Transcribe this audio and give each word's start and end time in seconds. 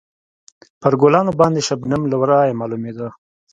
پر 0.81 0.93
ګلانو 1.01 1.31
باندې 1.39 1.59
شبنم 1.67 2.01
له 2.11 2.15
ورایه 2.21 2.57
معلومېده. 2.59 3.07